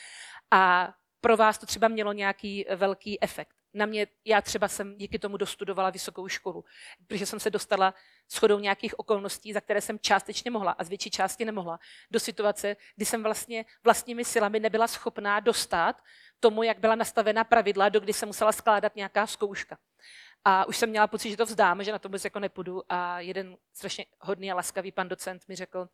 [0.51, 3.52] A pro vás to třeba mělo nějaký velký efekt.
[3.73, 6.65] Na mě, já třeba jsem díky tomu dostudovala vysokou školu,
[7.07, 7.93] protože jsem se dostala
[8.31, 11.79] shodou nějakých okolností, za které jsem částečně mohla a z větší části nemohla,
[12.11, 16.03] do situace, kdy jsem vlastně vlastními silami nebyla schopná dostat
[16.39, 19.77] tomu, jak byla nastavena pravidla, do kdy se musela skládat nějaká zkouška.
[20.45, 22.83] A už jsem měla pocit, že to vzdám, že na to vůbec jako nepůjdu.
[22.89, 25.89] A jeden strašně hodný a laskavý pan docent mi řekl,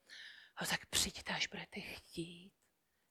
[0.70, 2.52] tak přijďte, až budete chtít.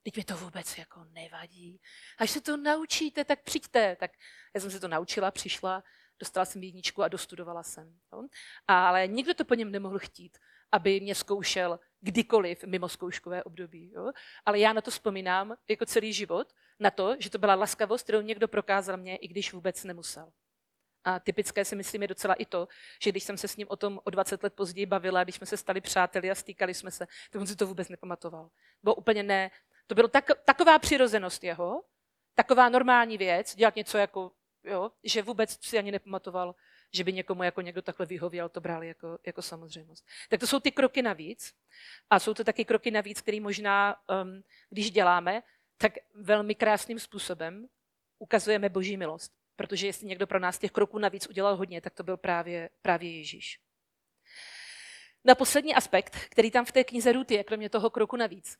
[0.09, 1.81] Teď mi to vůbec jako nevadí.
[2.17, 3.95] Až se to naučíte, tak přijďte.
[3.95, 4.11] Tak
[4.55, 5.83] já jsem se to naučila, přišla,
[6.19, 7.99] dostala jsem jedničku a dostudovala jsem.
[8.13, 8.23] Jo?
[8.67, 10.37] Ale nikdo to po něm nemohl chtít,
[10.71, 13.91] aby mě zkoušel kdykoliv mimo zkouškové období.
[13.95, 14.11] Jo?
[14.45, 18.21] Ale já na to vzpomínám jako celý život, na to, že to byla laskavost, kterou
[18.21, 20.31] někdo prokázal mě, i když vůbec nemusel.
[21.03, 22.67] A typické si myslím je docela i to,
[23.03, 25.47] že když jsem se s ním o tom o 20 let později bavila, když jsme
[25.47, 28.49] se stali přáteli a stýkali jsme se, tak on si to vůbec nepamatoval.
[28.83, 29.51] Bylo úplně ne,
[29.89, 31.83] to byla tak, taková přirozenost jeho,
[32.35, 34.31] taková normální věc, dělat něco jako,
[34.63, 36.55] jo, že vůbec si ani nepamatoval,
[36.93, 40.05] že by někomu jako někdo takhle vyhověl, to brali jako, jako samozřejmost.
[40.29, 41.53] Tak to jsou ty kroky navíc.
[42.09, 45.43] A jsou to taky kroky navíc, které možná, um, když děláme,
[45.77, 47.67] tak velmi krásným způsobem
[48.19, 49.31] ukazujeme boží milost.
[49.55, 53.17] Protože jestli někdo pro nás těch kroků navíc udělal hodně, tak to byl právě, právě
[53.17, 53.59] Ježíš.
[55.25, 58.57] Na poslední aspekt, který tam v té knize Ruty je, kromě toho kroku navíc,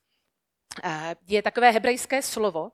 [1.27, 2.71] je takové hebrejské slovo,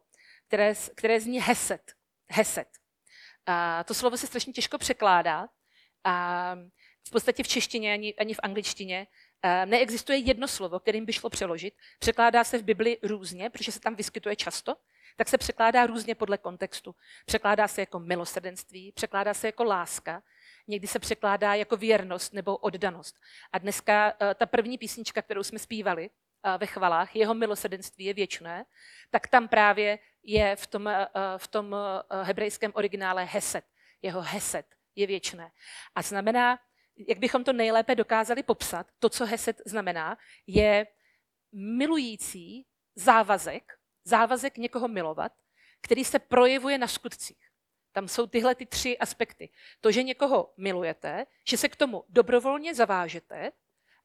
[0.48, 1.94] které, které zní heset.
[2.30, 2.68] Heset.
[3.46, 5.48] A to slovo se strašně těžko překládá.
[6.04, 6.56] A
[7.08, 9.08] v podstatě v češtině ani, ani v angličtině
[9.66, 11.74] neexistuje jedno slovo, kterým by šlo přeložit.
[12.00, 14.76] Překládá se v Bibli různě, protože se tam vyskytuje často,
[15.16, 16.96] tak se překládá různě podle kontextu.
[17.26, 20.24] Překládá se jako milosrdenství, překládá se jako láska,
[20.68, 23.20] někdy se překládá jako věrnost nebo oddanost.
[23.52, 26.10] A dneska e, ta první písnička, kterou jsme zpívali,
[26.58, 28.66] ve chvalách, jeho milosrdenství je věčné,
[29.10, 33.66] tak tam právě je v tom, eh, v tom eh, hebrejském originále heset.
[34.02, 35.52] Jeho heset je věčné.
[35.96, 36.60] A znamená,
[37.08, 40.88] jak bychom to nejlépe dokázali popsat, to, co heset znamená, je
[41.52, 45.32] milující závazek, závazek někoho milovat,
[45.82, 47.50] který se projevuje na skutcích.
[47.92, 49.50] Tam jsou tyhle ty tři aspekty.
[49.82, 53.52] To, že někoho milujete, že se k tomu dobrovolně zavážete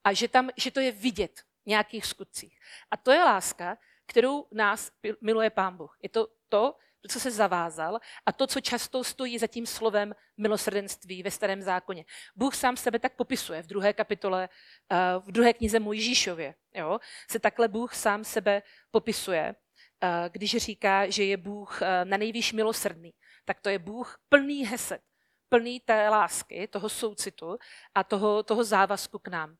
[0.05, 2.59] a že, tam, že to je vidět nějakých skutcích.
[2.91, 5.97] A to je láska, kterou nás miluje Pán Bůh.
[6.03, 6.77] Je to to,
[7.09, 12.05] co se zavázal a to, co často stojí za tím slovem milosrdenství ve starém zákoně.
[12.37, 14.49] Bůh sám sebe tak popisuje v druhé kapitole,
[14.93, 16.55] eh, v druhé knize Mojžíšově.
[16.75, 16.99] Jo?
[17.31, 19.55] Se takhle Bůh sám sebe popisuje,
[20.01, 23.13] eh, když říká, že je Bůh eh, na nejvýš milosrdný.
[23.45, 25.03] Tak to je Bůh plný heset,
[25.49, 27.59] plný té lásky, toho soucitu
[27.95, 29.57] a toho, toho závazku k nám.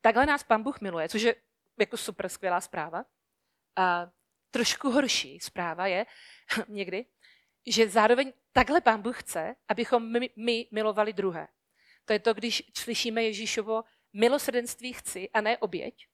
[0.00, 1.34] Takhle nás Pán Bůh miluje, což je
[1.78, 3.04] jako super skvělá zpráva.
[3.76, 4.10] A
[4.50, 6.06] trošku horší zpráva je
[6.68, 7.06] někdy,
[7.66, 11.48] že zároveň takhle Pán Bůh chce, abychom my, my milovali druhé.
[12.04, 16.08] To je to, když slyšíme Ježíšovo milosrdenství chci a ne oběť,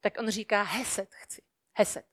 [0.00, 1.42] tak on říká heset chci.
[1.76, 2.06] Heset.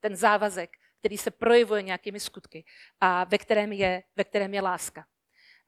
[0.00, 2.64] Ten závazek, který se projevuje nějakými skutky
[3.00, 5.06] a ve kterém je, ve kterém je láska.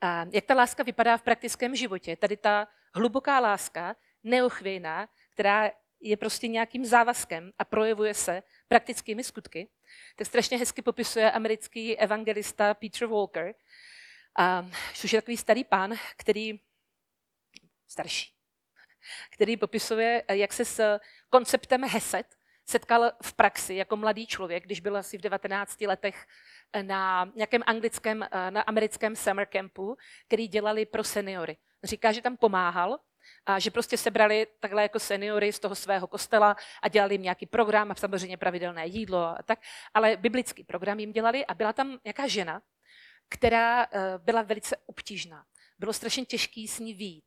[0.01, 2.16] A jak ta láska vypadá v praktickém životě?
[2.16, 9.68] Tady ta hluboká láska neochvějná, která je prostě nějakým závazkem a projevuje se praktickými skutky,
[10.16, 13.54] tak strašně hezky popisuje americký evangelista Peter Walker,
[14.38, 16.61] a, což je takový starý pán, který,
[17.87, 18.33] starší,
[19.30, 20.98] který popisuje, jak se s
[21.30, 26.26] konceptem Heset setkal v praxi jako mladý člověk, když byl asi v 19 letech
[26.83, 31.56] na nějakém anglickém, na americkém summer campu, který dělali pro seniory.
[31.83, 32.98] Říká, že tam pomáhal
[33.47, 37.47] a že prostě sebrali takhle jako seniory z toho svého kostela a dělali jim nějaký
[37.47, 39.59] program a samozřejmě pravidelné jídlo a tak,
[39.95, 42.62] ale biblický program jim dělali a byla tam nějaká žena,
[43.29, 43.88] která eh,
[44.19, 45.45] byla velice obtížná.
[45.79, 47.25] bylo strašně těžké s ní výjít.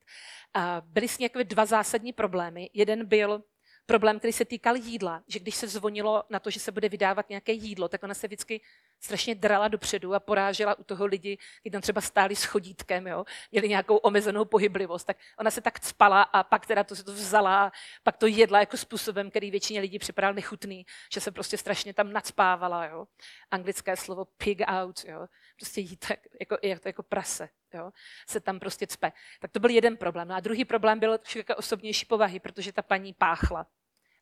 [0.81, 2.69] Byly s ní dva zásadní problémy.
[2.73, 3.43] Jeden byl
[3.85, 7.29] problém, který se týkal jídla, že když se zvonilo na to, že se bude vydávat
[7.29, 8.61] nějaké jídlo, tak ona se vždycky
[8.99, 13.25] strašně drala dopředu a porážela u toho lidi, kteří tam třeba stáli s chodítkem, jo,
[13.51, 17.13] měli nějakou omezenou pohyblivost, tak ona se tak spala a pak teda to se to
[17.13, 17.71] vzala,
[18.03, 22.13] pak to jedla jako způsobem, který většině lidí připadal nechutný, že se prostě strašně tam
[22.13, 23.05] nadspávala, jo.
[23.51, 27.91] Anglické slovo pig out, jo, prostě jít tak, jako, jako prase, jo,
[28.29, 29.11] se tam prostě cpe.
[29.39, 30.27] Tak to byl jeden problém.
[30.27, 33.67] No a druhý problém byl jako osobnější povahy, protože ta paní páchla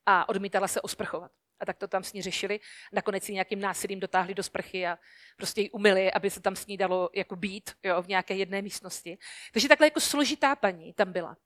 [0.06, 1.32] a odmítala se osprchovat.
[1.60, 2.60] A tak to tam s ní řešili.
[2.94, 4.98] Nakonec ji nějakým násilím dotáhli do sprchy a
[5.38, 8.62] prostě ji umyli, aby se tam s ní dalo jako být jo, v nějaké jedné
[8.62, 9.18] místnosti.
[9.54, 11.38] Takže takhle jako složitá paní tam byla.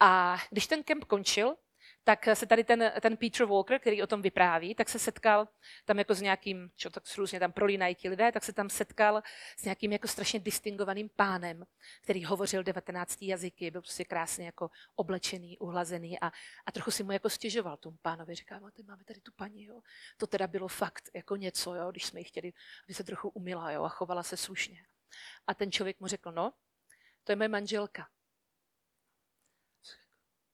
[0.00, 1.56] A když ten kemp končil,
[2.06, 5.48] tak se tady ten, ten Peter Walker, který o tom vypráví, tak se setkal
[5.84, 9.22] tam jako s nějakým, čo tak různě tam prolínají ti lidé, tak se tam setkal
[9.58, 11.66] s nějakým jako strašně distingovaným pánem,
[12.02, 16.32] který hovořil 19 jazyky, byl prostě krásně jako oblečený, uhlazený a,
[16.66, 18.34] a trochu si mu jako stěžoval tomu pánovi.
[18.34, 19.80] Říká, máte, máme tady tu paní, jo.
[20.16, 22.52] To teda bylo fakt jako něco, jo, když jsme ji chtěli,
[22.86, 24.86] aby se trochu umila, jo, a chovala se slušně.
[25.46, 26.52] A ten člověk mu řekl, no,
[27.24, 28.08] to je moje manželka.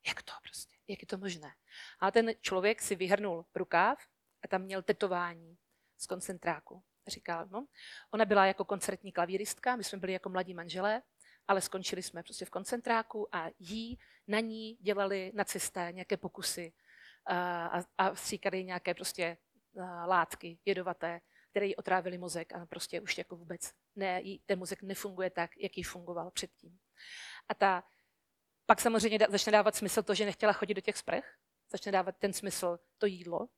[0.07, 0.72] Jak to prostě?
[0.89, 1.53] Jak je to možné?
[2.01, 3.99] A ten člověk si vyhrnul rukáv
[4.45, 5.57] a tam měl tetování
[5.99, 6.83] z koncentráku.
[7.07, 7.67] Říkal, no,
[8.11, 11.03] ona byla jako koncertní klavíristka, my jsme byli jako mladí manželé,
[11.49, 16.73] ale skončili jsme prostě v koncentráku a jí, na ní dělali nacisté nějaké pokusy
[17.27, 19.37] a, a, stříkali nějaké prostě
[20.07, 24.83] látky jedovaté, které jí otrávily mozek a prostě už jako vůbec ne, jí, ten mozek
[24.83, 26.79] nefunguje tak, jaký fungoval předtím.
[27.49, 27.85] A ta
[28.67, 31.25] pak samozřejmě začne dávat smysl to, že nechtěla chodit do těch sprch,
[31.73, 33.49] začne dávat ten smysl to jídlo,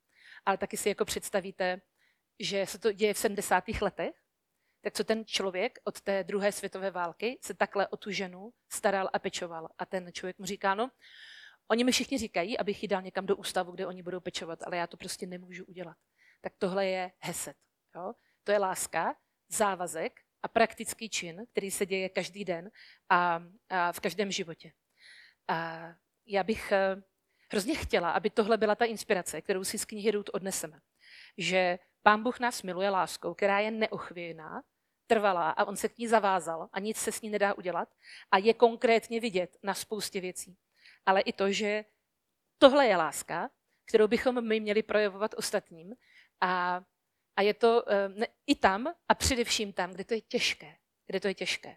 [0.46, 1.80] ale taky si jako představíte,
[2.40, 3.64] že se to děje v 70.
[3.80, 4.14] letech,
[4.80, 9.10] tak co ten člověk od té druhé světové války se takhle o tu ženu staral
[9.12, 9.68] a pečoval.
[9.78, 10.90] A ten člověk mu říká, no,
[11.68, 14.76] oni mi všichni říkají, abych ji dal někam do ústavu, kde oni budou pečovat, ale
[14.76, 15.96] já to prostě nemůžu udělat.
[16.40, 17.56] Tak tohle je heset.
[17.96, 18.12] Jo?
[18.44, 19.16] To je láska,
[19.48, 22.70] závazek a praktický čin, který se děje každý den
[23.08, 24.72] a, a v každém životě.
[25.48, 25.88] A
[26.26, 27.02] já bych eh,
[27.50, 30.80] hrozně chtěla, aby tohle byla ta inspirace, kterou si z knihy Ruth odneseme.
[31.38, 34.62] Že Pán Bůh nás miluje láskou, která je neochvějná,
[35.06, 37.88] trvalá a on se k ní zavázal a nic se s ní nedá udělat
[38.30, 40.56] a je konkrétně vidět na spoustě věcí.
[41.06, 41.84] Ale i to, že
[42.58, 43.50] tohle je láska,
[43.84, 45.94] kterou bychom my měli projevovat ostatním
[46.40, 46.82] a,
[47.36, 50.76] a je to eh, ne, i tam a především tam, kde to je těžké.
[51.06, 51.76] Kde to je těžké.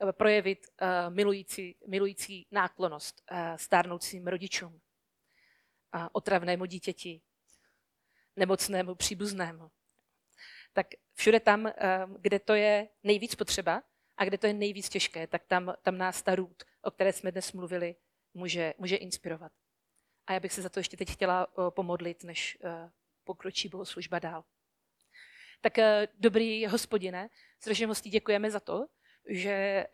[0.00, 4.80] Eh, projevit uh, milující, milující náklonost uh, stárnoucím rodičům,
[6.12, 7.20] otravnému dítěti,
[8.36, 9.70] nemocnému příbuznému.
[10.72, 11.72] Tak všude tam,
[12.18, 13.82] kde to je nejvíc potřeba
[14.16, 17.32] a kde to je nejvíc těžké, tak tam, tam nás ta růd, o které jsme
[17.32, 17.96] dnes mluvili,
[18.34, 19.52] může, může inspirovat.
[20.26, 22.58] A já bych se za to ještě teď chtěla pomodlit, než
[23.24, 24.44] pokročí bohoslužba dál.
[25.60, 25.72] Tak
[26.18, 27.28] dobrý hospodine,
[27.60, 28.86] strašně moc děkujeme za to,
[29.28, 29.86] že,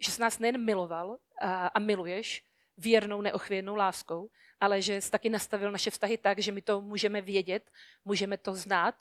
[0.00, 2.44] že jsi nás nejen miloval a, a miluješ
[2.76, 4.28] věrnou, neochvějnou láskou,
[4.60, 7.70] ale že jsi taky nastavil naše vztahy tak, že my to můžeme vědět,
[8.04, 8.94] můžeme to znát,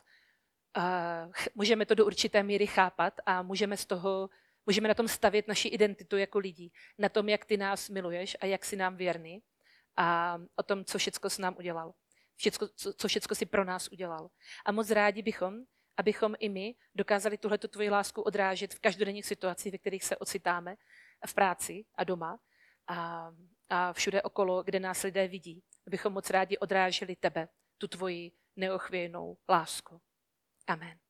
[0.78, 4.30] a můžeme to do určité míry chápat a můžeme z toho
[4.65, 8.45] Můžeme na tom stavět naši identitu jako lidí, na tom, jak ty nás miluješ a
[8.45, 9.41] jak jsi nám věrný
[9.98, 11.93] a o tom, co všecko jsi nám udělal.
[12.36, 14.30] Všecko, co, co si pro nás udělal.
[14.65, 15.63] A moc rádi bychom,
[15.97, 20.75] abychom i my dokázali tuhleto tvoji lásku odrážet v každodenních situacích, ve kterých se ocitáme,
[21.27, 22.39] v práci a doma
[22.88, 23.31] a,
[23.69, 25.63] a všude okolo, kde nás lidé vidí.
[25.88, 30.01] Abychom moc rádi odráželi tebe, tu tvoji neochvějnou lásku.
[30.67, 31.04] Amen.